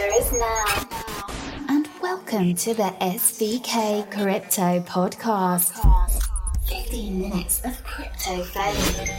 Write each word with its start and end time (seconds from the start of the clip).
future 0.00 0.14
is 0.14 0.32
now. 0.32 0.64
And 1.68 1.86
welcome 2.00 2.54
to 2.54 2.72
the 2.74 2.94
SVK 3.00 4.10
Crypto 4.10 4.80
Podcast. 4.80 5.72
15 6.68 7.20
minutes 7.20 7.64
of 7.64 7.82
crypto 7.84 8.42
value. 8.44 9.12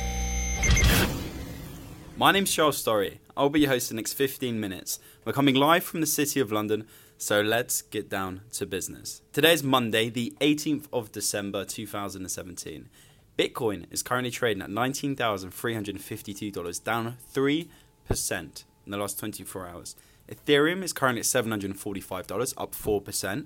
My 2.17 2.31
name's 2.31 2.51
Charles 2.53 2.83
Storry. 2.83 3.19
I'll 3.37 3.49
be 3.49 3.59
your 3.61 3.69
host 3.69 3.87
the 3.89 3.95
next 3.95 4.13
15 4.13 4.59
minutes. 4.59 4.99
We're 5.25 5.33
coming 5.33 5.55
live 5.55 5.83
from 5.83 6.01
the 6.01 6.07
City 6.07 6.39
of 6.39 6.51
London, 6.51 6.87
so 7.17 7.41
let's 7.41 7.81
get 7.83 8.09
down 8.09 8.41
to 8.53 8.65
business. 8.65 9.21
Today 9.33 9.53
is 9.53 9.61
Monday, 9.63 10.09
the 10.09 10.33
18th 10.41 10.87
of 10.91 11.11
December 11.11 11.63
2017. 11.65 12.89
Bitcoin 13.37 13.85
is 13.91 14.01
currently 14.03 14.31
trading 14.31 14.63
at 14.63 14.69
$19,352, 14.69 16.83
down 16.83 17.17
3% 17.33 18.63
in 18.85 18.91
the 18.91 18.97
last 18.97 19.17
24 19.19 19.67
hours. 19.67 19.95
Ethereum 20.31 20.83
is 20.83 20.93
currently 20.93 21.19
at 21.19 21.25
$745, 21.25 22.53
up 22.57 22.73
4%. 22.73 23.45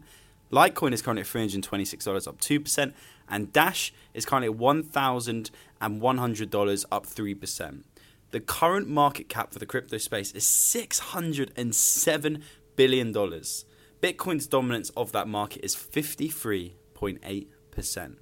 Litecoin 0.52 0.94
is 0.94 1.02
currently 1.02 1.21
at 1.21 1.27
$326, 1.27 2.27
up 2.27 2.39
2%. 2.39 2.94
And 3.27 3.52
Dash 3.52 3.91
is 4.13 4.23
currently 4.25 4.49
at 4.49 4.55
$1,100, 4.55 6.85
up 6.91 7.08
3%. 7.08 7.84
The 8.31 8.39
current 8.39 8.88
market 8.88 9.27
cap 9.30 9.52
for 9.52 9.58
the 9.59 9.66
crypto 9.66 9.98
space 9.98 10.31
is 10.34 10.44
$607 10.44 12.41
billion. 12.75 13.13
Bitcoin's 13.13 14.45
dominance 14.45 14.91
of 14.91 15.11
that 15.13 15.27
market 15.27 15.66
is 15.66 15.75
53.8%. 15.75 18.16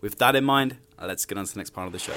With 0.00 0.18
that 0.18 0.34
in 0.34 0.44
mind, 0.44 0.78
let's 1.00 1.24
get 1.26 1.38
on 1.38 1.44
to 1.44 1.52
the 1.52 1.58
next 1.58 1.70
part 1.70 1.86
of 1.86 1.92
the 1.92 2.00
show. 2.00 2.14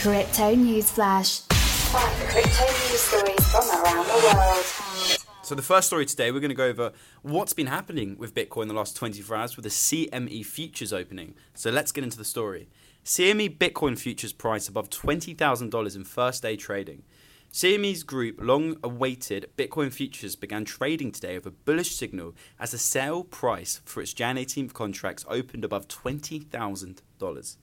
Crypto 0.00 0.56
News 0.56 0.90
Flash. 0.90 1.38
Find 1.40 2.12
crypto 2.28 2.64
news 2.64 3.00
stories 3.00 3.46
from 3.50 3.68
around 3.70 4.06
the 4.06 4.18
world. 4.24 4.87
So, 5.48 5.54
the 5.54 5.62
first 5.62 5.86
story 5.86 6.04
today, 6.04 6.30
we're 6.30 6.40
going 6.40 6.50
to 6.50 6.54
go 6.54 6.66
over 6.66 6.92
what's 7.22 7.54
been 7.54 7.68
happening 7.68 8.18
with 8.18 8.34
Bitcoin 8.34 8.68
the 8.68 8.74
last 8.74 8.94
24 8.94 9.34
hours 9.34 9.56
with 9.56 9.62
the 9.62 9.70
CME 9.70 10.44
futures 10.44 10.92
opening. 10.92 11.36
So, 11.54 11.70
let's 11.70 11.90
get 11.90 12.04
into 12.04 12.18
the 12.18 12.24
story. 12.26 12.68
CME 13.06 13.56
Bitcoin 13.56 13.98
futures 13.98 14.34
price 14.34 14.68
above 14.68 14.90
$20,000 14.90 15.96
in 15.96 16.04
first 16.04 16.42
day 16.42 16.54
trading. 16.54 17.02
CME's 17.50 18.02
group 18.02 18.36
long 18.42 18.76
awaited 18.82 19.48
Bitcoin 19.56 19.90
futures 19.90 20.36
began 20.36 20.66
trading 20.66 21.12
today 21.12 21.38
with 21.38 21.46
a 21.46 21.50
bullish 21.50 21.94
signal 21.94 22.34
as 22.60 22.72
the 22.72 22.78
sale 22.78 23.24
price 23.24 23.80
for 23.86 24.02
its 24.02 24.12
Jan 24.12 24.36
18th 24.36 24.74
contracts 24.74 25.24
opened 25.30 25.64
above 25.64 25.88
$20,000. 25.88 27.56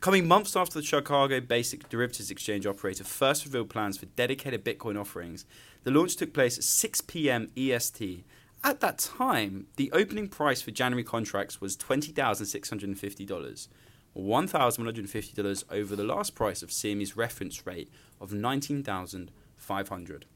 Coming 0.00 0.28
months 0.28 0.54
after 0.54 0.78
the 0.78 0.84
Chicago 0.84 1.40
Basic 1.40 1.88
Derivatives 1.88 2.30
Exchange 2.30 2.66
operator 2.66 3.02
first 3.02 3.44
revealed 3.44 3.70
plans 3.70 3.96
for 3.96 4.06
dedicated 4.06 4.64
Bitcoin 4.64 5.00
offerings, 5.00 5.46
the 5.84 5.90
launch 5.90 6.16
took 6.16 6.32
place 6.32 6.58
at 6.58 6.64
6 6.64 7.00
p.m. 7.02 7.50
EST. 7.56 8.24
At 8.62 8.80
that 8.80 8.98
time, 8.98 9.66
the 9.76 9.90
opening 9.92 10.28
price 10.28 10.60
for 10.62 10.70
January 10.70 11.02
contracts 11.02 11.60
was 11.60 11.76
$20,650. 11.76 13.68
$1,150 14.16 15.64
over 15.70 15.96
the 15.96 16.04
last 16.04 16.34
price 16.34 16.62
of 16.62 16.70
CME's 16.70 17.16
reference 17.16 17.66
rate 17.66 17.90
of 18.20 18.32
19,500. 18.32 20.26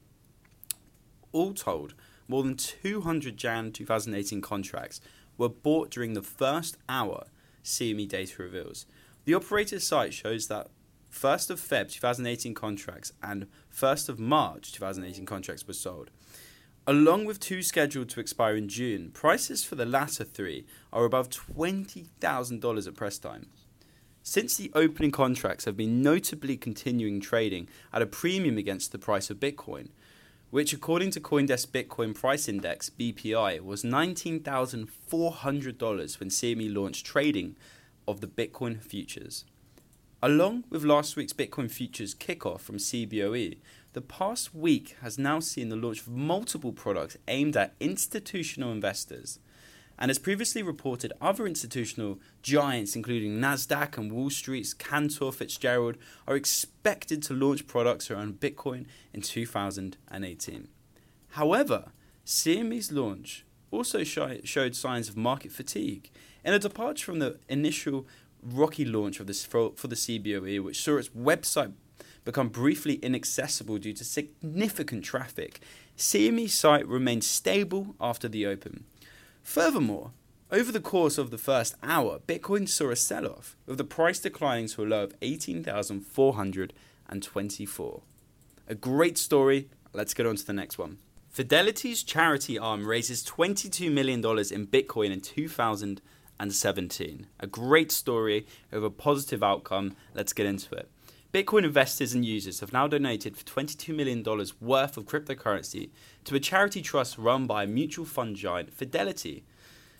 All 1.31 1.53
told, 1.53 1.93
more 2.27 2.43
than 2.43 2.55
200 2.55 3.37
Jan 3.37 3.71
2018 3.71 4.41
contracts 4.41 5.01
were 5.37 5.49
bought 5.49 5.89
during 5.91 6.13
the 6.13 6.21
first 6.21 6.77
hour, 6.89 7.25
CME 7.63 8.07
data 8.07 8.41
reveals. 8.41 8.85
The 9.25 9.35
operator's 9.35 9.85
site 9.85 10.15
shows 10.15 10.47
that 10.47 10.71
1st 11.13 11.51
of 11.51 11.59
Feb 11.59 11.91
2018 11.91 12.55
contracts 12.55 13.13
and 13.21 13.45
1st 13.75 14.09
of 14.09 14.19
March 14.19 14.71
2018 14.71 15.25
contracts 15.25 15.67
were 15.67 15.73
sold. 15.73 16.09
Along 16.87 17.25
with 17.25 17.39
two 17.39 17.61
scheduled 17.61 18.09
to 18.09 18.19
expire 18.19 18.55
in 18.55 18.67
June, 18.67 19.11
prices 19.11 19.63
for 19.63 19.75
the 19.75 19.85
latter 19.85 20.23
three 20.23 20.65
are 20.91 21.05
above 21.05 21.29
$20,000 21.29 22.87
at 22.87 22.95
press 22.95 23.19
time. 23.19 23.49
Since 24.23 24.57
the 24.57 24.71
opening 24.73 25.11
contracts 25.11 25.65
have 25.65 25.77
been 25.77 26.01
notably 26.01 26.57
continuing 26.57 27.21
trading 27.21 27.69
at 27.93 28.01
a 28.01 28.07
premium 28.07 28.57
against 28.57 28.91
the 28.91 28.97
price 28.97 29.29
of 29.29 29.39
Bitcoin, 29.39 29.89
which 30.49 30.73
according 30.73 31.11
to 31.11 31.19
Coindesk 31.19 31.67
Bitcoin 31.67 32.15
Price 32.15 32.49
Index 32.49 32.89
BPI 32.89 33.61
was 33.61 33.83
$19,400 33.83 36.19
when 36.19 36.29
CME 36.29 36.75
launched 36.75 37.05
trading 37.05 37.55
of 38.07 38.21
the 38.21 38.27
Bitcoin 38.27 38.81
futures. 38.81 39.45
Along 40.23 40.65
with 40.69 40.83
last 40.83 41.15
week's 41.15 41.33
Bitcoin 41.33 41.69
futures 41.69 42.13
kickoff 42.13 42.59
from 42.59 42.77
CBOE, 42.77 43.57
the 43.93 44.01
past 44.01 44.53
week 44.53 44.95
has 45.01 45.17
now 45.17 45.39
seen 45.39 45.69
the 45.69 45.75
launch 45.75 46.01
of 46.01 46.09
multiple 46.09 46.71
products 46.71 47.17
aimed 47.27 47.57
at 47.57 47.73
institutional 47.79 48.71
investors. 48.71 49.39
And 49.97 50.09
as 50.09 50.17
previously 50.17 50.63
reported, 50.63 51.13
other 51.21 51.45
institutional 51.45 52.19
giants, 52.41 52.95
including 52.95 53.39
NASDAQ 53.39 53.97
and 53.97 54.11
Wall 54.11 54.29
Street's 54.29 54.73
Cantor 54.73 55.31
Fitzgerald, 55.31 55.97
are 56.27 56.35
expected 56.35 57.21
to 57.23 57.33
launch 57.33 57.67
products 57.67 58.09
around 58.09 58.39
Bitcoin 58.39 58.85
in 59.13 59.21
2018. 59.21 60.67
However, 61.29 61.91
CME's 62.25 62.91
launch 62.91 63.45
also 63.71 64.03
showed 64.03 64.75
signs 64.75 65.09
of 65.09 65.17
market 65.17 65.51
fatigue. 65.51 66.11
In 66.43 66.53
a 66.53 66.59
departure 66.59 67.05
from 67.05 67.19
the 67.19 67.37
initial 67.47 68.07
rocky 68.41 68.85
launch 68.85 69.19
of 69.19 69.27
this 69.27 69.45
for, 69.45 69.73
for 69.75 69.87
the 69.87 69.95
CBOE, 69.95 70.63
which 70.63 70.81
saw 70.81 70.97
its 70.97 71.09
website 71.09 71.73
become 72.25 72.49
briefly 72.49 72.95
inaccessible 72.95 73.77
due 73.77 73.93
to 73.93 74.03
significant 74.03 75.03
traffic, 75.03 75.59
CME's 75.97 76.53
site 76.53 76.87
remained 76.87 77.23
stable 77.23 77.95
after 77.99 78.27
the 78.27 78.45
open. 78.45 78.85
Furthermore, 79.43 80.11
over 80.51 80.71
the 80.71 80.79
course 80.79 81.17
of 81.17 81.31
the 81.31 81.37
first 81.37 81.75
hour, 81.81 82.19
Bitcoin 82.27 82.67
saw 82.67 82.89
a 82.89 82.95
sell 82.95 83.27
off, 83.27 83.55
with 83.65 83.77
the 83.77 83.83
price 83.83 84.19
declining 84.19 84.67
to 84.67 84.83
a 84.83 84.85
low 84.85 85.03
of 85.03 85.15
18,424. 85.21 88.01
A 88.67 88.75
great 88.75 89.17
story. 89.17 89.69
Let's 89.93 90.13
get 90.13 90.25
on 90.25 90.35
to 90.35 90.45
the 90.45 90.53
next 90.53 90.77
one. 90.77 90.97
Fidelity's 91.29 92.03
charity 92.03 92.59
arm 92.59 92.85
raises 92.85 93.23
$22 93.23 93.89
million 93.91 94.19
in 94.19 94.67
Bitcoin 94.67 95.13
in 95.13 95.21
2017. 96.49 97.27
A 97.39 97.47
great 97.47 97.91
story 97.91 98.47
of 98.71 98.83
a 98.83 98.89
positive 98.89 99.43
outcome. 99.43 99.95
Let's 100.13 100.33
get 100.33 100.45
into 100.45 100.73
it. 100.75 100.89
Bitcoin 101.33 101.63
investors 101.63 102.13
and 102.13 102.25
users 102.25 102.59
have 102.59 102.73
now 102.73 102.87
donated 102.87 103.35
$22 103.35 103.95
million 103.95 104.23
worth 104.59 104.97
of 104.97 105.05
cryptocurrency 105.05 105.91
to 106.25 106.35
a 106.35 106.39
charity 106.39 106.81
trust 106.81 107.17
run 107.17 107.47
by 107.47 107.65
mutual 107.65 108.05
fund 108.05 108.35
giant 108.35 108.73
Fidelity. 108.73 109.43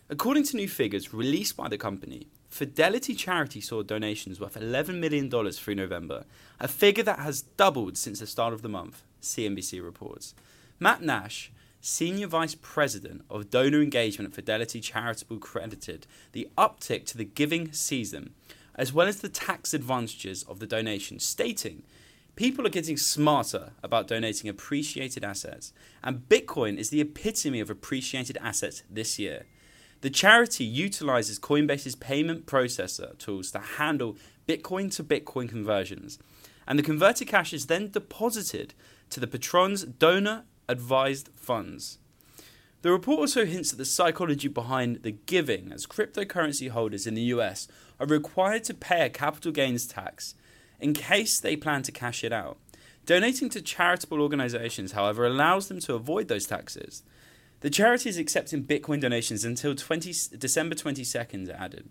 According 0.10 0.44
to 0.46 0.58
new 0.58 0.68
figures 0.68 1.14
released 1.14 1.56
by 1.56 1.70
the 1.70 1.78
company, 1.78 2.28
Fidelity 2.50 3.16
Charity 3.16 3.62
saw 3.62 3.82
donations 3.82 4.42
worth 4.42 4.56
$11 4.56 5.00
million 5.00 5.30
through 5.54 5.76
November, 5.76 6.26
a 6.60 6.68
figure 6.68 7.04
that 7.04 7.20
has 7.20 7.44
doubled 7.44 7.98
since 7.98 8.20
the 8.20 8.28
start 8.28 8.54
of 8.54 8.62
the 8.62 8.68
month, 8.68 9.04
CNBC 9.22 9.82
reports. 9.82 10.36
Matt 10.82 11.02
Nash, 11.02 11.54
Senior 11.82 12.28
Vice 12.28 12.56
President 12.56 13.24
of 13.28 13.50
Donor 13.50 13.82
Engagement 13.82 14.30
at 14.30 14.36
Fidelity 14.36 14.80
Charitable, 14.80 15.40
credited 15.40 16.06
the 16.32 16.48
uptick 16.56 17.06
to 17.08 17.18
the 17.18 17.26
giving 17.26 17.72
season 17.72 18.36
as 18.76 18.94
well 18.94 19.08
as 19.08 19.20
the 19.20 19.30
tax 19.30 19.74
advantages 19.74 20.44
of 20.44 20.60
the 20.60 20.68
donation, 20.68 21.20
stating, 21.20 21.84
People 22.36 22.66
are 22.66 22.72
getting 22.72 22.98
smarter 22.98 23.72
about 23.84 24.08
donating 24.08 24.50
appreciated 24.50 25.24
assets, 25.24 25.74
and 26.02 26.30
Bitcoin 26.30 26.78
is 26.78 26.90
the 26.90 27.02
epitome 27.02 27.60
of 27.60 27.70
appreciated 27.70 28.38
assets 28.38 28.84
this 28.90 29.20
year. 29.20 29.46
The 30.00 30.10
charity 30.10 30.64
utilizes 30.64 31.40
Coinbase's 31.40 31.96
payment 31.96 32.46
processor 32.46 33.18
tools 33.18 33.52
to 33.52 33.60
handle 33.60 34.18
Bitcoin 34.48 34.94
to 34.96 35.04
Bitcoin 35.04 35.50
conversions, 35.50 36.18
and 36.68 36.80
the 36.80 36.84
converted 36.84 37.28
cash 37.28 37.54
is 37.54 37.66
then 37.66 37.92
deposited 37.92 38.74
to 39.10 39.20
the 39.20 39.28
patron's 39.28 39.84
donor 39.84 40.46
advised 40.68 41.30
funds. 41.36 41.98
The 42.82 42.92
report 42.92 43.20
also 43.20 43.46
hints 43.46 43.72
at 43.72 43.78
the 43.78 43.86
psychology 43.86 44.48
behind 44.48 45.04
the 45.04 45.12
giving, 45.12 45.72
as 45.72 45.86
cryptocurrency 45.86 46.70
holders 46.70 47.06
in 47.06 47.14
the 47.14 47.22
US 47.34 47.68
are 48.00 48.08
required 48.08 48.64
to 48.66 48.74
pay 48.74 49.06
a 49.06 49.10
capital 49.10 49.52
gains 49.52 49.86
tax 49.86 50.34
in 50.80 50.94
case 50.94 51.40
they 51.40 51.56
plan 51.56 51.84
to 51.84 51.92
cash 51.92 52.24
it 52.24 52.34
out. 52.34 52.58
Donating 53.06 53.50
to 53.50 53.62
charitable 53.62 54.22
organizations, 54.22 54.94
however, 54.94 55.26
allows 55.26 55.68
them 55.68 55.80
to 55.82 55.94
avoid 55.94 56.28
those 56.28 56.48
taxes. 56.48 57.04
The 57.62 57.70
charity 57.70 58.10
is 58.10 58.18
accepting 58.18 58.64
Bitcoin 58.64 59.00
donations 59.00 59.46
until 59.46 59.76
20, 59.76 60.12
December 60.38 60.76
22nd, 60.76 61.50
added. 61.54 61.90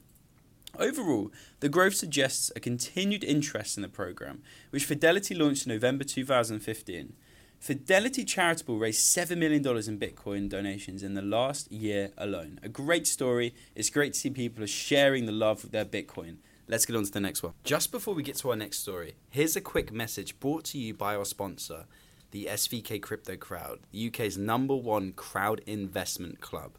Overall, 0.78 1.30
the 1.60 1.68
growth 1.68 1.94
suggests 1.94 2.50
a 2.54 2.60
continued 2.60 3.22
interest 3.22 3.76
in 3.76 3.82
the 3.82 3.88
program, 3.88 4.42
which 4.70 4.84
Fidelity 4.84 5.34
launched 5.34 5.66
in 5.66 5.72
November 5.72 6.04
2015. 6.04 7.12
Fidelity 7.60 8.24
Charitable 8.24 8.78
raised 8.78 9.14
$7 9.14 9.36
million 9.36 9.60
in 9.60 9.98
Bitcoin 9.98 10.48
donations 10.48 11.02
in 11.02 11.12
the 11.12 11.20
last 11.20 11.70
year 11.70 12.10
alone. 12.16 12.58
A 12.62 12.70
great 12.70 13.06
story. 13.06 13.54
It's 13.74 13.90
great 13.90 14.14
to 14.14 14.18
see 14.18 14.30
people 14.30 14.64
are 14.64 14.66
sharing 14.66 15.26
the 15.26 15.32
love 15.32 15.62
of 15.62 15.70
their 15.70 15.84
Bitcoin. 15.84 16.36
Let's 16.68 16.86
get 16.86 16.96
on 16.96 17.04
to 17.04 17.12
the 17.12 17.20
next 17.20 17.42
one. 17.42 17.52
Just 17.62 17.92
before 17.92 18.14
we 18.14 18.22
get 18.22 18.36
to 18.36 18.48
our 18.48 18.56
next 18.56 18.78
story, 18.78 19.14
here's 19.28 19.56
a 19.56 19.60
quick 19.60 19.92
message 19.92 20.40
brought 20.40 20.64
to 20.66 20.78
you 20.78 20.94
by 20.94 21.14
our 21.14 21.26
sponsor, 21.26 21.84
the 22.30 22.46
SVK 22.46 23.02
Crypto 23.02 23.36
Crowd, 23.36 23.80
the 23.92 24.08
UK's 24.08 24.38
number 24.38 24.74
one 24.74 25.12
crowd 25.12 25.60
investment 25.66 26.40
club. 26.40 26.78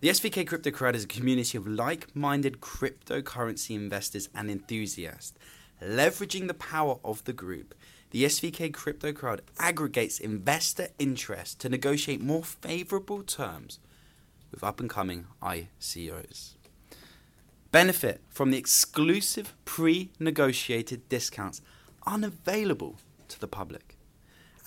The 0.00 0.08
SVK 0.08 0.46
Crypto 0.46 0.70
Crowd 0.70 0.96
is 0.96 1.04
a 1.04 1.08
community 1.08 1.58
of 1.58 1.66
like 1.66 2.16
minded 2.16 2.62
cryptocurrency 2.62 3.74
investors 3.74 4.30
and 4.34 4.50
enthusiasts. 4.50 5.38
Leveraging 5.82 6.46
the 6.46 6.54
power 6.54 6.98
of 7.04 7.22
the 7.24 7.34
group, 7.34 7.74
the 8.14 8.26
SVK 8.26 8.72
Crypto 8.72 9.12
Crowd 9.12 9.42
aggregates 9.58 10.20
investor 10.20 10.86
interest 11.00 11.58
to 11.58 11.68
negotiate 11.68 12.20
more 12.20 12.44
favorable 12.44 13.24
terms 13.24 13.80
with 14.52 14.62
up 14.62 14.78
and 14.78 14.88
coming 14.88 15.26
ICOs. 15.42 16.52
Benefit 17.72 18.20
from 18.28 18.52
the 18.52 18.56
exclusive 18.56 19.52
pre 19.64 20.12
negotiated 20.20 21.08
discounts 21.08 21.60
unavailable 22.06 22.98
to 23.26 23.40
the 23.40 23.48
public. 23.48 23.96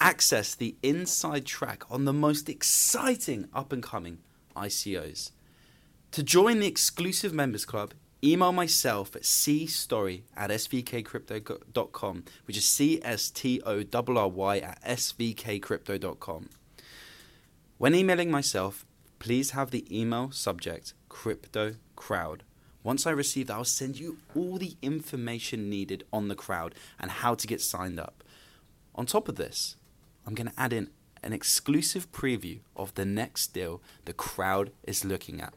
Access 0.01 0.53
the 0.53 0.75
inside 0.83 1.45
track 1.45 1.83
on 1.89 2.03
the 2.03 2.11
most 2.11 2.49
exciting 2.49 3.47
up 3.53 3.71
and 3.71 3.81
coming 3.81 4.17
ICOs. 4.57 5.31
To 6.11 6.21
join 6.21 6.59
the 6.59 6.67
exclusive 6.67 7.33
members 7.33 7.63
club, 7.63 7.93
email 8.23 8.51
myself 8.51 9.15
at 9.15 9.23
cstorry 9.23 10.23
at 10.35 10.49
svkcrypto.com, 10.49 12.23
which 12.45 12.57
is 12.57 12.65
C 12.65 12.99
S 13.03 13.29
T 13.29 13.61
O 13.65 13.83
R 13.93 14.17
R 14.17 14.27
Y 14.27 14.57
at 14.59 14.81
svkcrypto.com. 14.83 16.49
When 17.77 17.93
emailing 17.93 18.31
myself, 18.31 18.85
please 19.19 19.51
have 19.51 19.71
the 19.71 19.85
email 19.95 20.31
subject 20.31 20.93
crypto 21.09 21.75
crowd. 21.95 22.43
Once 22.83 23.05
I 23.05 23.11
receive 23.11 23.47
that, 23.47 23.55
I'll 23.55 23.65
send 23.65 23.99
you 23.99 24.17
all 24.35 24.57
the 24.57 24.77
information 24.81 25.69
needed 25.69 26.05
on 26.13 26.27
the 26.27 26.35
crowd 26.35 26.73
and 26.99 27.11
how 27.11 27.35
to 27.35 27.47
get 27.47 27.61
signed 27.61 27.99
up. 27.99 28.23
On 28.95 29.05
top 29.05 29.27
of 29.27 29.35
this, 29.35 29.75
I'm 30.25 30.33
going 30.33 30.47
to 30.49 30.59
add 30.59 30.73
in 30.73 30.89
an 31.21 31.33
exclusive 31.33 32.11
preview 32.11 32.59
of 32.75 32.93
the 32.95 33.05
next 33.05 33.47
deal 33.53 33.81
the 34.05 34.13
crowd 34.13 34.71
is 34.83 35.03
looking 35.03 35.41
at. 35.41 35.53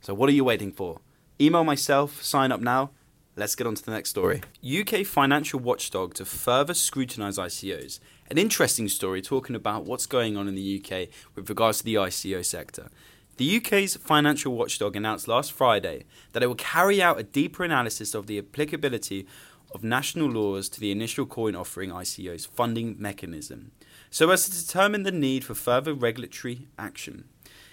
So, 0.00 0.14
what 0.14 0.28
are 0.28 0.32
you 0.32 0.44
waiting 0.44 0.72
for? 0.72 1.00
Email 1.38 1.64
myself, 1.64 2.22
sign 2.22 2.50
up 2.50 2.62
now. 2.62 2.92
Let's 3.36 3.54
get 3.54 3.66
on 3.66 3.74
to 3.74 3.84
the 3.84 3.90
next 3.90 4.08
story. 4.08 4.40
UK 4.64 5.04
financial 5.04 5.60
watchdog 5.60 6.14
to 6.14 6.24
further 6.24 6.72
scrutinise 6.72 7.36
ICOs. 7.36 8.00
An 8.30 8.38
interesting 8.38 8.88
story 8.88 9.20
talking 9.20 9.54
about 9.54 9.84
what's 9.84 10.06
going 10.06 10.38
on 10.38 10.48
in 10.48 10.54
the 10.54 10.82
UK 10.82 11.08
with 11.34 11.50
regards 11.50 11.78
to 11.78 11.84
the 11.84 11.96
ICO 11.96 12.42
sector. 12.42 12.88
The 13.36 13.58
UK's 13.58 13.96
financial 13.96 14.54
watchdog 14.54 14.96
announced 14.96 15.28
last 15.28 15.52
Friday 15.52 16.04
that 16.32 16.42
it 16.42 16.46
will 16.46 16.54
carry 16.54 17.02
out 17.02 17.20
a 17.20 17.22
deeper 17.22 17.64
analysis 17.64 18.14
of 18.14 18.28
the 18.28 18.38
applicability 18.38 19.26
of 19.74 19.84
national 19.84 20.30
laws 20.30 20.70
to 20.70 20.80
the 20.80 20.90
initial 20.90 21.26
coin 21.26 21.54
offering 21.54 21.90
ICO's 21.90 22.46
funding 22.46 22.96
mechanism, 22.98 23.72
so 24.08 24.30
as 24.30 24.48
to 24.48 24.66
determine 24.66 25.02
the 25.02 25.12
need 25.12 25.44
for 25.44 25.54
further 25.54 25.92
regulatory 25.92 26.68
action. 26.78 27.28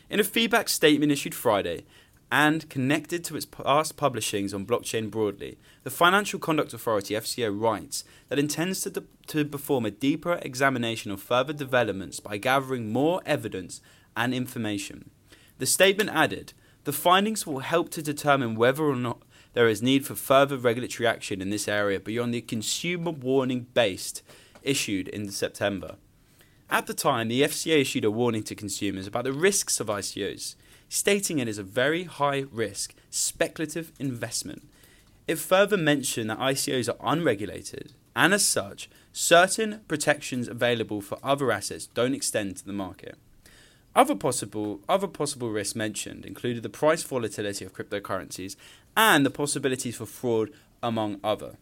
In 0.10 0.20
a 0.20 0.24
feedback 0.26 0.68
statement 0.68 1.14
issued 1.14 1.34
Friday, 1.34 1.86
and 2.34 2.68
connected 2.68 3.24
to 3.24 3.36
its 3.36 3.46
past 3.46 3.96
publishings 3.96 4.56
on 4.56 4.66
blockchain 4.66 5.12
broadly, 5.12 5.56
the 5.84 5.92
Financial 5.92 6.40
Conduct 6.40 6.74
Authority 6.74 7.14
FCA 7.14 7.56
writes 7.56 8.04
that 8.28 8.40
intends 8.40 8.82
to, 8.82 8.90
de- 8.90 9.04
to 9.28 9.46
perform 9.46 9.86
a 9.86 9.92
deeper 9.92 10.40
examination 10.42 11.12
of 11.12 11.22
further 11.22 11.54
developments 11.54 12.20
by 12.20 12.38
gathering 12.38 12.92
more 12.92 13.22
evidence 13.24 13.82
and 14.18 14.34
information. 14.34 15.12
The 15.60 15.68
statement 15.68 16.10
added, 16.10 16.54
the 16.86 16.92
findings 16.92 17.46
will 17.46 17.60
help 17.60 17.90
to 17.92 18.02
determine 18.02 18.56
whether 18.56 18.84
or 18.84 18.96
not 18.96 19.22
there 19.54 19.68
is 19.68 19.84
need 19.84 20.04
for 20.04 20.16
further 20.16 20.58
regulatory 20.58 21.06
action 21.06 21.40
in 21.40 21.52
this 21.52 21.68
area 21.68 22.00
beyond 22.00 22.34
the 22.34 22.42
consumer 22.42 23.12
warning 23.12 23.68
based 23.76 24.24
issued 24.64 25.08
in 25.08 25.30
September. 25.30 25.98
At 26.68 26.88
the 26.88 26.96
time, 26.96 27.28
the 27.28 27.44
FCA 27.44 27.82
issued 27.82 28.06
a 28.06 28.10
warning 28.10 28.42
to 28.46 28.56
consumers 28.56 29.06
about 29.06 29.26
the 29.26 29.34
risks 29.34 29.80
of 29.80 29.86
ICOs 29.86 30.56
stating 30.94 31.40
it 31.40 31.48
is 31.48 31.58
a 31.58 31.64
very 31.64 32.04
high 32.04 32.46
risk, 32.52 32.94
speculative 33.10 33.92
investment. 34.00 34.70
It 35.28 35.40
further 35.40 35.76
mentioned 35.76 36.30
that 36.30 36.38
ICOs 36.38 36.88
are 36.88 37.12
unregulated, 37.12 37.94
and 38.16 38.32
as 38.32 38.48
such, 38.48 38.92
certain 39.12 39.82
protections 39.88 40.48
available 40.48 41.02
for 41.02 41.18
other 41.24 41.52
assets 41.52 41.88
don't 41.88 42.14
extend 42.14 42.58
to 42.58 42.66
the 42.66 42.74
market. 42.74 43.18
Other 43.96 44.14
possible, 44.14 44.82
other 44.88 45.08
possible 45.08 45.50
risks 45.50 45.76
mentioned 45.76 46.28
included 46.28 46.62
the 46.62 46.70
price 46.70 47.02
volatility 47.02 47.66
of 47.66 47.74
cryptocurrencies 47.74 48.56
and 48.96 49.26
the 49.26 49.32
possibilities 49.32 49.96
for 49.96 50.06
fraud, 50.06 50.52
among 50.84 51.20
other. 51.24 51.58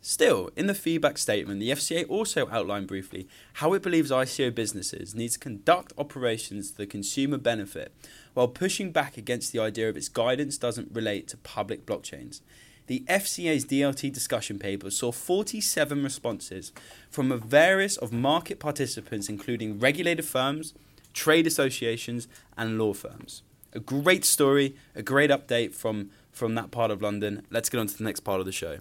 Still, 0.00 0.50
in 0.56 0.66
the 0.66 0.74
feedback 0.74 1.18
statement, 1.18 1.58
the 1.58 1.70
FCA 1.70 2.08
also 2.08 2.48
outlined 2.50 2.86
briefly 2.86 3.26
how 3.54 3.72
it 3.72 3.82
believes 3.82 4.12
ICO 4.12 4.54
businesses 4.54 5.14
need 5.14 5.30
to 5.30 5.38
conduct 5.38 5.92
operations 5.98 6.70
to 6.70 6.76
the 6.76 6.86
consumer 6.86 7.36
benefit 7.36 7.92
while 8.34 8.48
pushing 8.48 8.92
back 8.92 9.16
against 9.16 9.52
the 9.52 9.58
idea 9.58 9.88
of 9.88 9.96
its 9.96 10.08
guidance 10.08 10.56
doesn't 10.56 10.94
relate 10.94 11.26
to 11.28 11.36
public 11.38 11.84
blockchains. 11.84 12.40
The 12.86 13.04
FCA's 13.08 13.66
DLT 13.66 14.12
discussion 14.12 14.58
paper 14.58 14.90
saw 14.90 15.12
47 15.12 16.02
responses 16.02 16.72
from 17.10 17.30
a 17.30 17.36
various 17.36 17.96
of 17.96 18.12
market 18.12 18.60
participants 18.60 19.28
including 19.28 19.78
regulated 19.80 20.24
firms, 20.24 20.74
trade 21.12 21.46
associations 21.46 22.28
and 22.56 22.78
law 22.78 22.94
firms. 22.94 23.42
A 23.74 23.80
great 23.80 24.24
story, 24.24 24.76
a 24.94 25.02
great 25.02 25.30
update 25.30 25.74
from 25.74 26.10
from 26.32 26.54
that 26.54 26.70
part 26.70 26.92
of 26.92 27.02
London. 27.02 27.44
Let's 27.50 27.68
get 27.68 27.78
on 27.78 27.88
to 27.88 27.98
the 27.98 28.04
next 28.04 28.20
part 28.20 28.38
of 28.38 28.46
the 28.46 28.52
show. 28.52 28.78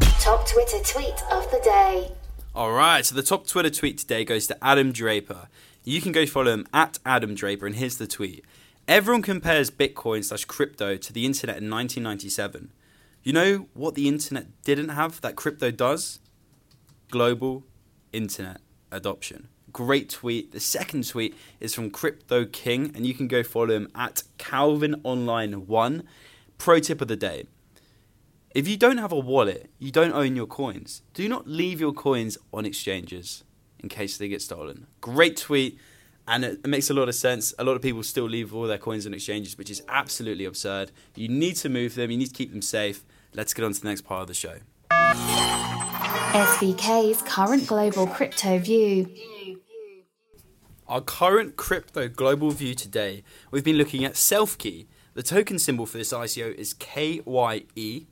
Top 0.00 0.46
Twitter 0.46 0.78
tweet 0.84 1.22
of 1.30 1.50
the 1.50 1.60
day. 1.62 2.10
All 2.54 2.72
right, 2.72 3.04
so 3.04 3.14
the 3.14 3.22
top 3.22 3.46
Twitter 3.46 3.70
tweet 3.70 3.98
today 3.98 4.24
goes 4.24 4.46
to 4.48 4.64
Adam 4.64 4.92
Draper. 4.92 5.48
You 5.84 6.00
can 6.00 6.12
go 6.12 6.26
follow 6.26 6.52
him 6.52 6.66
at 6.74 6.98
Adam 7.06 7.34
Draper, 7.34 7.66
and 7.66 7.76
here's 7.76 7.96
the 7.96 8.06
tweet. 8.06 8.44
Everyone 8.88 9.22
compares 9.22 9.70
Bitcoin 9.70 10.24
slash 10.24 10.44
crypto 10.44 10.96
to 10.96 11.12
the 11.12 11.24
internet 11.24 11.58
in 11.58 11.70
1997. 11.70 12.72
You 13.22 13.32
know 13.32 13.68
what 13.74 13.94
the 13.94 14.08
internet 14.08 14.46
didn't 14.64 14.90
have 14.90 15.20
that 15.20 15.36
crypto 15.36 15.70
does? 15.70 16.18
Global 17.10 17.64
internet 18.12 18.60
adoption. 18.90 19.48
Great 19.72 20.10
tweet. 20.10 20.52
The 20.52 20.60
second 20.60 21.06
tweet 21.08 21.34
is 21.60 21.74
from 21.74 21.90
Crypto 21.90 22.44
King, 22.44 22.92
and 22.94 23.06
you 23.06 23.14
can 23.14 23.28
go 23.28 23.42
follow 23.42 23.74
him 23.74 23.88
at 23.94 24.22
Calvin 24.38 25.00
Online 25.04 25.66
One. 25.66 26.02
Pro 26.58 26.80
tip 26.80 27.00
of 27.00 27.08
the 27.08 27.16
day 27.16 27.46
if 28.56 28.66
you 28.66 28.78
don't 28.78 28.96
have 28.96 29.12
a 29.12 29.18
wallet, 29.18 29.70
you 29.78 29.92
don't 29.92 30.12
own 30.12 30.34
your 30.34 30.46
coins. 30.46 31.02
Do 31.12 31.28
not 31.28 31.46
leave 31.46 31.78
your 31.78 31.92
coins 31.92 32.38
on 32.54 32.64
exchanges 32.64 33.44
in 33.80 33.90
case 33.90 34.16
they 34.16 34.28
get 34.28 34.40
stolen. 34.40 34.86
Great 35.02 35.36
tweet, 35.36 35.78
and 36.26 36.42
it, 36.42 36.66
makes 36.66 36.88
a 36.88 36.94
lot 36.94 37.10
of 37.10 37.14
sense. 37.14 37.52
A 37.58 37.64
lot 37.64 37.76
of 37.76 37.82
people 37.82 38.02
still 38.02 38.24
leave 38.24 38.54
all 38.54 38.66
their 38.66 38.78
coins 38.78 39.06
on 39.06 39.12
exchanges, 39.12 39.58
which 39.58 39.68
is 39.68 39.82
absolutely 39.90 40.46
absurd. 40.46 40.90
You 41.16 41.28
need 41.28 41.56
to 41.56 41.68
move 41.68 41.96
them, 41.96 42.10
you 42.10 42.16
need 42.16 42.28
to 42.28 42.32
keep 42.32 42.50
them 42.50 42.62
safe. 42.62 43.04
Let's 43.34 43.52
get 43.52 43.62
on 43.66 43.74
to 43.74 43.80
the 43.82 43.88
next 43.88 44.06
part 44.06 44.22
of 44.22 44.28
the 44.28 44.32
show. 44.32 44.54
SVK's 46.32 47.20
current 47.22 47.66
global 47.66 48.06
crypto 48.06 48.58
view. 48.58 49.14
Our 50.88 51.02
current 51.02 51.56
crypto 51.56 52.08
global 52.08 52.52
view 52.52 52.74
today, 52.74 53.22
we've 53.50 53.64
been 53.64 53.76
looking 53.76 54.02
at 54.06 54.14
Selfkey. 54.14 54.86
The 55.12 55.22
token 55.22 55.58
symbol 55.58 55.84
for 55.84 55.98
this 55.98 56.14
ICO 56.14 56.54
is 56.54 56.72
KEY. 56.72 58.06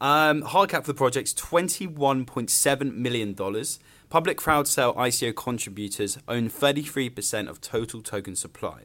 Um, 0.00 0.42
hard 0.42 0.70
cap 0.70 0.84
for 0.84 0.92
the 0.92 0.96
project's 0.96 1.34
$21.7 1.34 2.94
million. 2.94 3.34
Public 4.08 4.36
crowd 4.36 4.68
sale 4.68 4.94
ICO 4.94 5.34
contributors 5.34 6.18
own 6.28 6.48
33% 6.48 7.48
of 7.48 7.60
total 7.60 8.00
token 8.00 8.36
supply. 8.36 8.84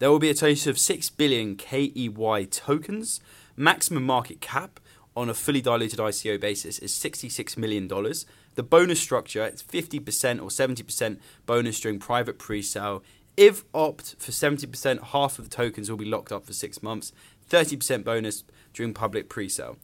There 0.00 0.10
will 0.10 0.18
be 0.18 0.30
a 0.30 0.34
total 0.34 0.70
of 0.70 0.78
6 0.80 1.10
billion 1.10 1.54
KEY 1.54 2.46
tokens. 2.50 3.20
Maximum 3.56 4.04
market 4.04 4.40
cap 4.40 4.80
on 5.14 5.28
a 5.28 5.34
fully 5.34 5.60
diluted 5.60 6.00
ICO 6.00 6.40
basis 6.40 6.80
is 6.80 6.92
$66 6.92 7.56
million. 7.56 7.86
The 7.86 8.62
bonus 8.64 9.00
structure 9.00 9.46
is 9.46 9.62
50% 9.62 10.42
or 10.42 10.48
70% 10.48 11.18
bonus 11.46 11.78
during 11.78 12.00
private 12.00 12.38
pre 12.40 12.62
sale. 12.62 13.04
If 13.36 13.64
opt 13.72 14.16
for 14.18 14.32
70%, 14.32 15.02
half 15.04 15.38
of 15.38 15.48
the 15.48 15.56
tokens 15.56 15.88
will 15.88 15.96
be 15.96 16.04
locked 16.04 16.32
up 16.32 16.44
for 16.44 16.52
six 16.52 16.82
months, 16.82 17.12
30% 17.48 18.02
bonus 18.02 18.42
during 18.74 18.92
public 18.92 19.28
pre 19.28 19.48
sale. 19.48 19.76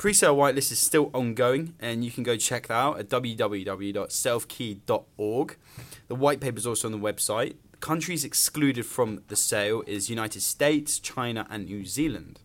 Pre-sale 0.00 0.34
whitelist 0.34 0.72
is 0.72 0.78
still 0.78 1.10
ongoing, 1.12 1.74
and 1.78 2.02
you 2.02 2.10
can 2.10 2.22
go 2.22 2.38
check 2.38 2.68
that 2.68 2.74
out 2.74 2.98
at 2.98 3.10
www.selfkey.org. 3.10 5.56
The 6.08 6.14
white 6.14 6.40
paper 6.40 6.56
is 6.56 6.66
also 6.66 6.88
on 6.88 6.92
the 6.92 6.98
website. 6.98 7.56
Countries 7.80 8.24
excluded 8.24 8.86
from 8.86 9.20
the 9.28 9.36
sale 9.36 9.82
is 9.86 10.08
United 10.08 10.40
States, 10.40 10.98
China, 11.00 11.46
and 11.50 11.66
New 11.66 11.84
Zealand. 11.84 12.40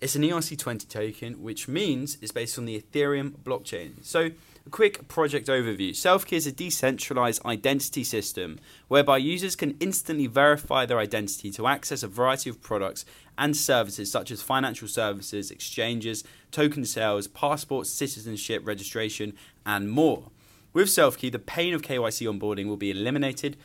It's 0.00 0.14
an 0.14 0.22
ERC20 0.22 0.88
token, 0.88 1.42
which 1.42 1.66
means 1.66 2.16
it's 2.22 2.30
based 2.30 2.56
on 2.56 2.64
the 2.64 2.80
Ethereum 2.80 3.32
blockchain. 3.42 3.94
So 4.04 4.30
quick 4.70 5.08
project 5.08 5.48
overview. 5.48 5.90
Selfkey 5.90 6.34
is 6.34 6.46
a 6.46 6.52
decentralized 6.52 7.44
identity 7.44 8.04
system 8.04 8.58
whereby 8.88 9.16
users 9.16 9.56
can 9.56 9.76
instantly 9.80 10.26
verify 10.26 10.86
their 10.86 10.98
identity 10.98 11.50
to 11.52 11.66
access 11.66 12.02
a 12.02 12.08
variety 12.08 12.50
of 12.50 12.60
products 12.60 13.04
and 13.36 13.56
services 13.56 14.10
such 14.10 14.30
as 14.30 14.42
financial 14.42 14.88
services, 14.88 15.50
exchanges, 15.50 16.24
token 16.50 16.84
sales, 16.84 17.26
passports, 17.26 17.90
citizenship 17.90 18.66
registration, 18.66 19.32
and 19.64 19.90
more. 19.90 20.30
With 20.72 20.88
Selfkey, 20.88 21.32
the 21.32 21.38
pain 21.38 21.74
of 21.74 21.82
KYC 21.82 22.28
onboarding 22.28 22.66
will 22.66 22.76
be 22.76 22.90
eliminated. 22.90 23.56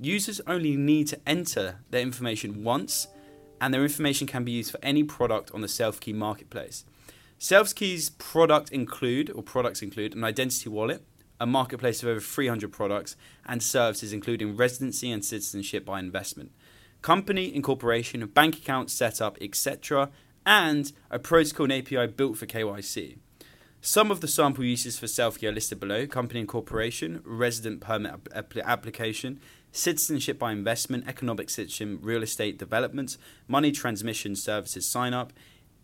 Users 0.00 0.40
only 0.46 0.76
need 0.76 1.06
to 1.08 1.20
enter 1.26 1.80
their 1.90 2.02
information 2.02 2.64
once, 2.64 3.08
and 3.60 3.74
their 3.74 3.82
information 3.82 4.26
can 4.26 4.44
be 4.44 4.52
used 4.52 4.70
for 4.70 4.78
any 4.82 5.04
product 5.04 5.50
on 5.52 5.60
the 5.60 5.66
Selfkey 5.66 6.14
marketplace. 6.14 6.84
Selfkey's 7.38 8.10
product 8.10 8.70
include 8.70 9.30
or 9.30 9.44
products 9.44 9.80
include 9.80 10.14
an 10.14 10.24
identity 10.24 10.68
wallet, 10.68 11.04
a 11.38 11.46
marketplace 11.46 12.02
of 12.02 12.08
over 12.08 12.18
300 12.18 12.72
products 12.72 13.14
and 13.46 13.62
services 13.62 14.12
including 14.12 14.56
residency 14.56 15.12
and 15.12 15.24
citizenship 15.24 15.84
by 15.84 16.00
investment, 16.00 16.50
company 17.00 17.54
incorporation, 17.54 18.26
bank 18.26 18.56
account 18.56 18.90
setup, 18.90 19.38
etc., 19.40 20.10
and 20.44 20.92
a 21.10 21.18
protocol 21.20 21.70
and 21.70 21.72
API 21.74 22.08
built 22.08 22.36
for 22.36 22.46
KYC. 22.46 23.18
Some 23.80 24.10
of 24.10 24.20
the 24.20 24.26
sample 24.26 24.64
uses 24.64 24.98
for 24.98 25.06
Selfkey 25.06 25.48
are 25.48 25.52
listed 25.52 25.78
below 25.78 26.08
company 26.08 26.40
incorporation, 26.40 27.22
resident 27.24 27.80
permit 27.80 28.14
application, 28.64 29.40
citizenship 29.70 30.40
by 30.40 30.50
investment, 30.50 31.06
economic 31.06 31.50
citizenship, 31.50 32.00
real 32.02 32.24
estate 32.24 32.58
development, 32.58 33.16
money 33.46 33.70
transmission 33.70 34.34
services 34.34 34.84
sign 34.88 35.14
up, 35.14 35.32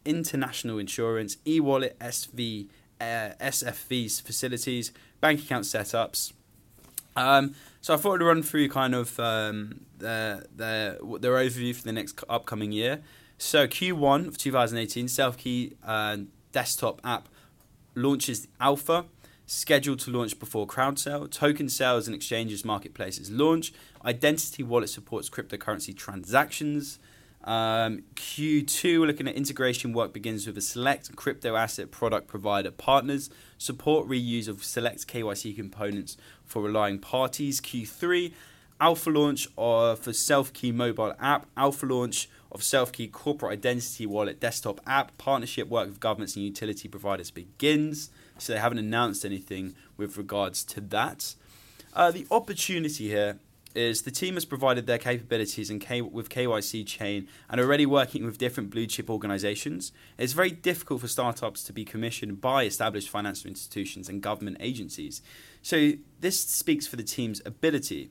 international 0.05 0.79
insurance, 0.79 1.37
e 1.47 1.61
wallet, 1.61 1.99
SV, 1.99 2.69
uh, 3.01 3.31
SFVs 3.41 4.23
facilities, 4.23 4.93
bank 5.21 5.41
account 5.41 5.65
setups. 5.65 6.33
Um, 7.17 7.55
so 7.81 7.95
I 7.95 7.97
thought 7.97 8.21
I'd 8.21 8.25
run 8.25 8.43
through 8.43 8.69
kind 8.69 8.95
of 8.95 9.19
um, 9.21 9.87
their, 9.99 10.45
their, 10.55 10.99
their 11.21 11.35
overview 11.35 11.75
for 11.75 11.85
the 11.85 11.93
next 11.93 12.23
upcoming 12.29 12.73
year. 12.73 13.03
So 13.39 13.67
Q1 13.67 14.29
of 14.29 14.39
2018, 14.39 15.07
Selfkey 15.07 15.75
uh, 15.85 16.19
desktop 16.53 17.01
app 17.05 17.29
launches 17.95 18.49
alpha, 18.61 19.05
scheduled 19.47 20.01
to 20.01 20.11
launch 20.11 20.39
before 20.39 20.67
crowd 20.67 20.99
sale. 20.99 21.29
Token 21.29 21.69
sales 21.69 22.07
and 22.07 22.15
exchanges 22.15 22.65
marketplaces 22.65 23.31
launch. 23.31 23.73
Identity 24.05 24.63
wallet 24.63 24.89
supports 24.89 25.29
cryptocurrency 25.29 25.97
transactions. 25.97 26.99
Um, 27.45 28.05
Q2, 28.15 29.01
we're 29.01 29.07
looking 29.07 29.29
at 29.29 29.35
integration 29.35 29.93
work 29.93 30.15
begins 30.15 30.47
with 30.47 30.57
a 30.57 30.63
select 30.63 31.15
crypto 31.15 31.57
asset 31.57 31.91
product 31.91 32.27
provider 32.27 32.71
partners, 32.71 33.29
support 33.59 34.09
reuse 34.09 34.49
of 34.49 34.65
select 34.65 35.07
KYC 35.07 35.55
components 35.55 36.17
for 36.47 36.63
relying 36.63 36.99
parties. 36.99 37.61
Q3, 37.61 38.33
alpha 38.81 39.11
launch 39.11 39.47
of, 39.59 39.99
for 39.99 40.13
Selfkey 40.13 40.73
mobile 40.73 41.15
app, 41.21 41.47
alpha 41.55 41.85
launch 41.85 42.31
of 42.51 42.63
Selfkey 42.63 43.13
corporate 43.13 43.53
identity 43.53 44.07
wallet 44.07 44.41
desktop 44.41 44.81
app, 44.87 45.17
partnership 45.19 45.69
work 45.69 45.89
with 45.89 46.01
governments 46.01 46.37
and 46.37 46.47
utility 46.47 46.89
providers 46.89 47.31
begins. 47.31 48.09
So 48.39 48.55
they 48.55 48.59
haven't 48.59 48.79
announced 48.79 49.25
anything 49.25 49.75
with 49.99 50.17
regards 50.17 50.65
to 50.65 50.81
that. 50.81 51.35
Uh, 51.93 52.11
the 52.11 52.27
opportunity 52.31 53.09
here 53.09 53.39
is 53.75 54.03
the 54.03 54.11
team 54.11 54.35
has 54.35 54.45
provided 54.45 54.87
their 54.87 54.99
capabilities 54.99 55.71
in 55.71 55.79
K- 55.79 56.01
with 56.01 56.29
KYC 56.29 56.87
chain 56.87 57.29
and 57.49 57.61
already 57.61 57.87
working 57.87 58.25
with 58.25 58.39
different 58.39 58.71
blue 58.71 58.87
chip 58.87 59.11
organizations. 59.11 59.93
It's 60.19 60.33
very 60.33 60.51
difficult 60.51 61.01
for 61.01 61.09
startups 61.09 61.65
to 61.65 61.73
be 61.73 61.85
commissioned 61.85 62.41
by 62.41 62.65
established 62.65 63.09
financial 63.09 63.49
institutions 63.49 64.09
and 64.09 64.23
government 64.23 64.59
agencies. 64.61 65.23
So 65.63 65.93
this 66.21 66.41
speaks 66.41 66.87
for 66.87 66.97
the 66.97 67.03
team's 67.03 67.43
ability. 67.45 68.11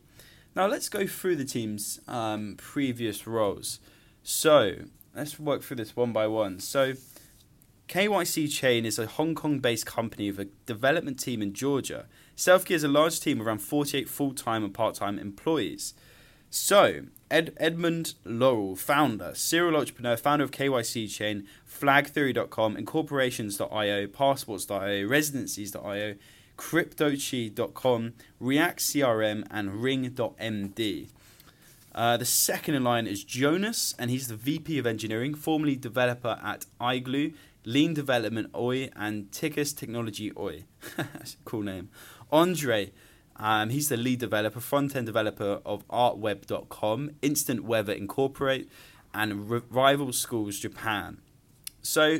Now 0.55 0.67
let's 0.67 0.89
go 0.89 1.07
through 1.07 1.37
the 1.37 1.45
team's 1.45 1.99
um, 2.07 2.55
previous 2.57 3.25
roles. 3.25 3.79
So 4.21 4.73
let's 5.15 5.39
work 5.39 5.63
through 5.63 5.77
this 5.77 5.95
one 5.95 6.13
by 6.13 6.27
one. 6.27 6.59
So 6.59 6.93
KYC 7.87 8.51
Chain 8.51 8.85
is 8.85 8.97
a 8.97 9.05
Hong 9.05 9.35
Kong 9.35 9.59
based 9.59 9.85
company 9.85 10.31
with 10.31 10.39
a 10.39 10.49
development 10.65 11.19
team 11.19 11.41
in 11.41 11.53
Georgia. 11.53 12.05
Selfkey 12.35 12.71
is 12.71 12.83
a 12.83 12.87
large 12.87 13.19
team 13.19 13.39
of 13.39 13.47
around 13.47 13.59
48 13.59 14.09
full 14.09 14.33
time 14.33 14.63
and 14.63 14.73
part 14.73 14.95
time 14.95 15.19
employees. 15.19 15.93
So, 16.49 17.05
Ed, 17.31 17.53
Edmund 17.57 18.13
Lowell, 18.23 18.75
founder, 18.75 19.33
serial 19.33 19.75
entrepreneur, 19.75 20.15
founder 20.15 20.43
of 20.43 20.51
KYC 20.51 21.09
Chain, 21.11 21.47
flagtheory.com, 21.67 22.77
incorporations.io, 22.77 24.07
passports.io, 24.07 25.07
residencies.io, 25.07 26.15
cryptochi.com, 26.57 28.13
React 28.39 28.79
CRM, 28.79 29.47
and 29.49 29.81
ring.md. 29.81 31.07
Uh, 31.95 32.17
the 32.17 32.25
second 32.25 32.75
in 32.75 32.83
line 32.83 33.07
is 33.07 33.23
Jonas, 33.23 33.95
and 33.97 34.11
he's 34.11 34.27
the 34.27 34.35
VP 34.35 34.77
of 34.77 34.85
Engineering, 34.85 35.33
formerly 35.33 35.75
developer 35.75 36.39
at 36.43 36.65
iGlue, 36.79 37.33
Lean 37.65 37.93
Development 37.93 38.49
OI, 38.55 38.89
and 38.95 39.31
Tickus 39.31 39.75
Technology 39.75 40.31
OI. 40.37 40.65
Cool 41.45 41.63
name. 41.63 41.89
Andre, 42.31 42.91
um, 43.37 43.69
he's 43.69 43.89
the 43.89 43.97
lead 43.97 44.19
developer, 44.19 44.59
front 44.59 44.95
end 44.95 45.05
developer 45.05 45.59
of 45.65 45.87
artweb.com, 45.87 47.11
Instant 47.21 47.63
Weather 47.63 47.93
Incorporate, 47.93 48.69
and 49.13 49.51
R- 49.51 49.63
Rival 49.69 50.11
Schools 50.13 50.59
Japan. 50.59 51.19
So 51.81 52.19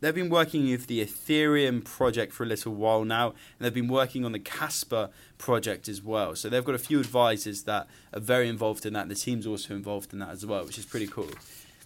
they've 0.00 0.14
been 0.14 0.30
working 0.30 0.70
with 0.70 0.86
the 0.86 1.00
Ethereum 1.04 1.84
project 1.84 2.32
for 2.32 2.42
a 2.42 2.46
little 2.46 2.74
while 2.74 3.04
now, 3.04 3.28
and 3.28 3.36
they've 3.60 3.74
been 3.74 3.88
working 3.88 4.24
on 4.24 4.32
the 4.32 4.38
Casper 4.38 5.10
project 5.38 5.88
as 5.88 6.02
well. 6.02 6.34
So 6.34 6.48
they've 6.48 6.64
got 6.64 6.74
a 6.74 6.78
few 6.78 7.00
advisors 7.00 7.62
that 7.64 7.88
are 8.12 8.20
very 8.20 8.48
involved 8.48 8.84
in 8.86 8.92
that. 8.94 9.08
The 9.08 9.14
team's 9.14 9.46
also 9.46 9.74
involved 9.74 10.12
in 10.12 10.18
that 10.20 10.30
as 10.30 10.44
well, 10.44 10.64
which 10.64 10.78
is 10.78 10.84
pretty 10.84 11.06
cool. 11.06 11.30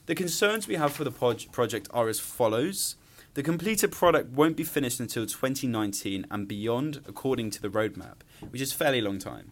The 0.07 0.15
concerns 0.15 0.69
we 0.69 0.77
have 0.77 0.93
for 0.93 1.03
the 1.03 1.11
project 1.11 1.89
are 1.93 2.09
as 2.09 2.21
follows. 2.21 2.95
The 3.35 3.43
completed 3.43 3.91
product 3.91 4.31
won't 4.31 4.57
be 4.57 4.63
finished 4.63 5.01
until 5.01 5.27
2019 5.27 6.27
and 6.31 6.47
beyond, 6.47 7.03
according 7.09 7.51
to 7.51 7.61
the 7.61 7.69
roadmap, 7.69 8.19
which 8.51 8.63
is 8.63 8.73
fairly 8.73 9.01
long 9.01 9.19
time. 9.19 9.51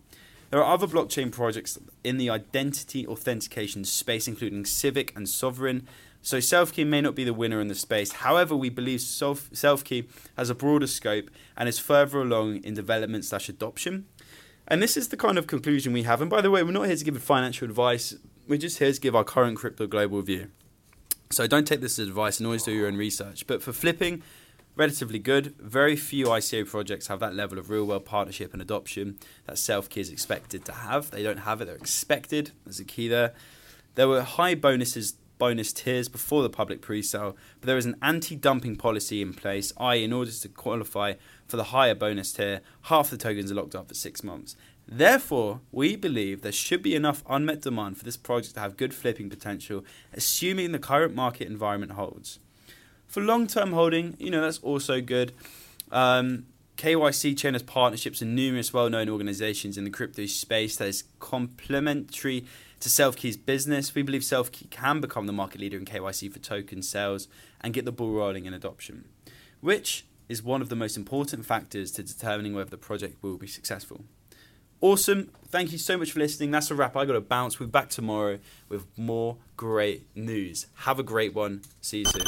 There 0.51 0.63
are 0.63 0.73
other 0.73 0.87
blockchain 0.87 1.33
projects 1.33 1.77
in 2.05 2.19
the 2.19 2.31
identity 2.31 3.05
authentication 3.05 3.85
space, 3.85 4.29
including 4.29 4.65
Civic 4.65 5.15
and 5.17 5.27
Sovrin. 5.27 5.87
So 6.23 6.39
Selfkey 6.39 6.87
may 6.87 7.01
not 7.01 7.17
be 7.17 7.25
the 7.25 7.35
winner 7.35 7.61
in 7.61 7.67
the 7.67 7.75
space. 7.75 8.13
However, 8.13 8.55
we 8.55 8.69
believe 8.69 9.01
Self- 9.01 9.51
Selfkey 9.51 10.07
has 10.37 10.51
a 10.51 10.55
broader 10.55 10.87
scope 10.87 11.31
and 11.57 11.69
is 11.69 11.81
further 11.81 12.21
along 12.21 12.59
in 12.59 12.75
development 12.75 13.25
slash 13.25 13.49
adoption. 13.49 14.07
And 14.69 14.81
this 14.81 14.97
is 14.97 15.09
the 15.09 15.17
kind 15.17 15.37
of 15.37 15.49
conclusion 15.49 15.93
we 15.93 16.05
have. 16.05 16.21
And 16.21 16.31
by 16.31 16.41
the 16.41 16.51
way, 16.53 16.63
we're 16.63 16.71
not 16.71 16.87
here 16.87 16.97
to 16.97 17.05
give 17.05 17.21
financial 17.21 17.69
advice 17.69 18.15
we're 18.47 18.59
just 18.59 18.79
here 18.79 18.93
to 18.93 19.01
give 19.01 19.15
our 19.15 19.25
current 19.25 19.57
crypto 19.57 19.87
global 19.87 20.23
view. 20.23 20.51
So 21.31 21.47
don't 21.47 21.67
take 21.67 21.81
this 21.81 21.99
as 21.99 22.09
advice 22.09 22.39
and 22.39 22.47
always 22.47 22.63
do 22.63 22.73
your 22.73 22.87
own 22.87 22.97
research. 22.97 23.47
But 23.47 23.63
for 23.63 23.73
flipping, 23.73 24.23
relatively 24.77 25.19
good. 25.19 25.55
Very 25.59 25.97
few 25.97 26.27
ICO 26.27 26.69
projects 26.69 27.07
have 27.09 27.21
that 27.21 27.35
level 27.35 27.59
of 27.59 27.71
real 27.71 27.85
world 27.85 28.05
partnership 28.05 28.53
and 28.53 28.61
adoption 28.61 29.19
that 29.47 29.57
Selfkey 29.57 29.99
is 29.99 30.11
expected 30.11 30.65
to 30.67 30.73
have. 30.73 31.11
They 31.11 31.23
don't 31.23 31.39
have 31.39 31.61
it, 31.61 31.67
they're 31.67 31.77
expected. 31.77 32.53
There's 32.65 32.81
a 32.81 32.85
key 32.85 33.09
there. 33.09 33.35
There 33.95 34.09
were 34.09 34.23
high 34.23 34.55
bonuses 34.55 35.15
bonus 35.39 35.73
tiers 35.73 36.09
before 36.09 36.43
the 36.43 36.51
public 36.51 36.81
pre-sale, 36.81 37.37
but 37.61 37.67
there 37.67 37.77
is 37.77 37.87
an 37.87 37.97
anti-dumping 38.03 38.77
policy 38.77 39.21
in 39.21 39.35
place, 39.35 39.73
i.e. 39.79 40.05
in 40.05 40.13
order 40.13 40.31
to 40.31 40.49
qualify 40.49 41.15
for 41.47 41.57
the 41.57 41.65
higher 41.65 41.95
bonus 41.95 42.33
tier, 42.33 42.61
half 42.83 43.11
the 43.11 43.17
tokens 43.17 43.51
are 43.51 43.55
locked 43.55 43.75
up 43.75 43.89
for 43.89 43.95
six 43.95 44.23
months. 44.23 44.57
Therefore, 44.87 45.61
we 45.73 45.97
believe 45.97 46.43
there 46.43 46.53
should 46.53 46.83
be 46.83 46.95
enough 46.95 47.23
unmet 47.29 47.63
demand 47.63 47.97
for 47.97 48.05
this 48.05 48.17
project 48.17 48.55
to 48.55 48.61
have 48.61 48.77
good 48.77 48.95
flipping 48.95 49.31
potential, 49.31 49.85
assuming 50.13 50.73
the 50.73 50.79
current 50.79 51.15
market 51.15 51.47
environment 51.47 51.93
holds. 51.93 52.39
For 53.07 53.23
long 53.23 53.47
term 53.47 53.73
holding, 53.73 54.17
you 54.19 54.31
know, 54.31 54.43
that's 54.43 54.59
also 54.59 55.01
good. 55.01 55.33
Um, 55.91 56.47
KYC 56.77 57.39
chain 57.39 57.53
has 57.55 57.63
partnerships 57.63 58.21
with 58.21 58.29
numerous 58.29 58.73
well 58.73 58.91
known 58.91 59.09
organizations 59.09 59.79
in 59.79 59.85
the 59.85 59.91
crypto 59.91 60.27
space 60.27 60.77
that 60.77 60.89
is 60.89 61.05
complementary 61.21 62.45
to 62.81 62.89
Selfkey's 62.89 63.37
business. 63.37 63.95
We 63.95 64.03
believe 64.03 64.23
Selfkey 64.23 64.69
can 64.71 65.01
become 65.01 65.27
the 65.27 65.33
market 65.33 65.61
leader 65.61 65.79
in 65.79 65.85
KYC 65.85 66.33
for 66.33 66.41
token 66.41 66.83
sales 66.83 67.29
and 67.61 67.73
get 67.73 67.85
the 67.85 67.93
ball 67.93 68.11
rolling 68.11 68.45
in 68.45 68.53
adoption, 68.53 69.05
which 69.61 70.05
is 70.29 70.43
one 70.43 70.61
of 70.61 70.69
the 70.69 70.77
most 70.77 70.97
important 70.97 71.47
factors 71.47 71.93
to 71.93 72.03
determining 72.03 72.55
whether 72.55 72.71
the 72.71 72.77
project 72.77 73.23
will 73.23 73.37
be 73.37 73.47
successful. 73.47 74.05
Awesome. 74.85 75.31
Thank 75.49 75.73
you 75.73 75.79
so 75.79 75.97
much 75.97 76.13
for 76.13 76.19
listening. 76.19 76.51
That's 76.51 76.71
a 76.71 76.75
wrap. 76.75 76.95
I 76.95 77.07
got 77.07 77.15
to 77.15 77.21
bounce. 77.23 77.59
We're 77.59 77.69
back 77.69 77.89
tomorrow 77.89 78.39
with 78.69 78.85
more 78.99 79.39
great 79.57 80.07
news. 80.15 80.67
Have 80.75 80.99
a 80.99 81.03
great 81.03 81.35
one. 81.35 81.63
See 81.81 82.01
you 82.01 82.05
soon. 82.05 82.21